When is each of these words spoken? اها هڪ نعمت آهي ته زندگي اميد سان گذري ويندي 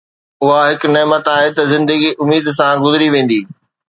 اها 0.45 0.59
هڪ 0.69 0.81
نعمت 0.95 1.25
آهي 1.35 1.49
ته 1.57 1.63
زندگي 1.73 2.09
اميد 2.23 2.45
سان 2.61 2.75
گذري 2.87 3.07
ويندي 3.17 3.41